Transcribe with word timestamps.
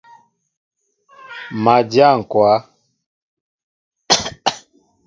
Má 1.63 1.75
dyá 1.89 2.09
ŋkwă. 2.19 2.51